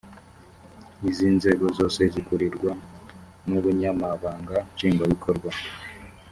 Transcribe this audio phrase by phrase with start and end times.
[1.09, 2.71] izi nzego zose zikurirwa
[3.47, 5.49] n’ ubunyamabanga nshingwabikorwa.